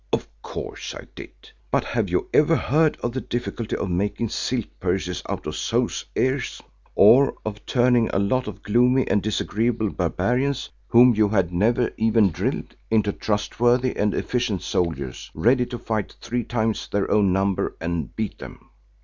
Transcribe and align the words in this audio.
Of 0.11 0.25
course 0.41 0.95
I 0.95 1.05
did. 1.13 1.31
But 1.69 1.83
have 1.83 2.09
you 2.09 2.27
ever 2.33 2.55
heard 2.55 2.97
of 3.03 3.11
the 3.13 3.21
difficulty 3.21 3.75
of 3.75 3.91
making 3.91 4.29
silk 4.29 4.65
purses 4.79 5.21
out 5.29 5.45
of 5.45 5.55
sows' 5.55 6.05
ears, 6.15 6.59
or 6.95 7.35
of 7.45 7.63
turning 7.67 8.09
a 8.09 8.17
lot 8.17 8.47
of 8.47 8.63
gloomy 8.63 9.07
and 9.07 9.21
disagreeable 9.21 9.91
barbarians 9.91 10.71
whom 10.87 11.13
you 11.13 11.29
had 11.29 11.53
never 11.53 11.91
even 11.97 12.31
drilled, 12.31 12.75
into 12.89 13.13
trustworthy 13.13 13.95
and 13.95 14.15
efficient 14.15 14.63
soldiers 14.63 15.29
ready 15.35 15.67
to 15.67 15.77
fight 15.77 16.15
three 16.19 16.45
times 16.45 16.87
their 16.87 17.11
own 17.11 17.31
number 17.31 17.75
and 17.79 18.15
beat 18.15 18.39
them? 18.39 18.69